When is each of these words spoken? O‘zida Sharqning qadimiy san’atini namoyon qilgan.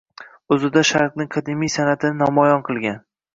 O‘zida 0.55 0.81
Sharqning 0.91 1.29
qadimiy 1.35 1.71
san’atini 1.75 2.19
namoyon 2.23 2.65
qilgan. 2.71 2.99